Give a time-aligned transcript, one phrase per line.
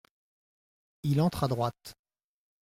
[1.03, 1.93] Il entre à droite.